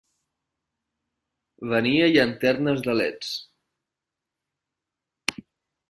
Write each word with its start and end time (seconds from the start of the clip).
Venia 1.73 2.09
llanternes 2.15 2.83
de 2.89 2.99
leds. 2.99 3.33